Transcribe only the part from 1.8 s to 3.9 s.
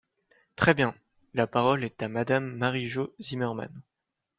est à Madame Marie-Jo Zimmermann.